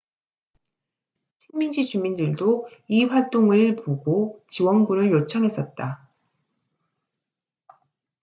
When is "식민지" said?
1.37-1.85